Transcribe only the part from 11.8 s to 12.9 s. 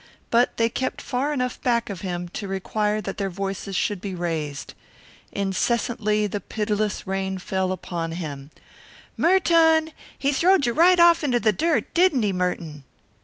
didn't he, Merton?"